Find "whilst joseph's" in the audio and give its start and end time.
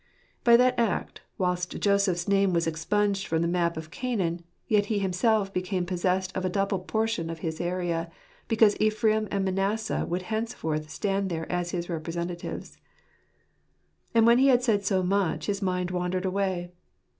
1.37-2.27